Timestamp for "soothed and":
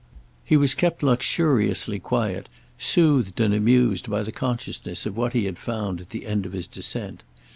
2.79-3.53